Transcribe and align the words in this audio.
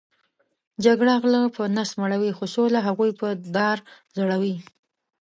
جګړه 0.85 1.13
غلۀ 1.21 1.41
په 1.55 1.63
نس 1.75 1.89
مړؤی 2.01 2.31
خو 2.37 2.45
سوله 2.55 2.79
هغوې 2.87 3.11
په 3.21 3.27
دار 3.55 3.77
ځړؤی 4.17 4.55